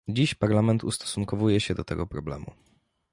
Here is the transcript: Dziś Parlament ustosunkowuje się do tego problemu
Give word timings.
Dziś 0.07 0.33
Parlament 0.35 0.83
ustosunkowuje 0.83 1.59
się 1.59 1.75
do 1.75 1.83
tego 1.83 2.07
problemu 2.07 2.51